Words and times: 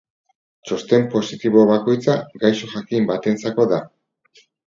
Txosten 0.69 1.03
positibo 1.15 1.65
bakoitza 1.73 2.15
gaixo 2.45 2.71
jakin 2.73 3.07
batentzako 3.13 3.67
da. 3.75 3.83